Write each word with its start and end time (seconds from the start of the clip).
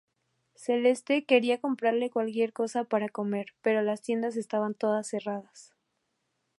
Celeste 0.55 1.25
quería 1.27 1.61
comprarle 1.61 2.09
cualquier 2.09 2.53
cosa 2.53 2.85
para 2.85 3.07
comer, 3.07 3.53
pero 3.61 3.83
las 3.83 4.01
tiendas 4.01 4.35
estaban 4.35 4.73
todas 4.73 5.05
cerradas. 5.07 5.75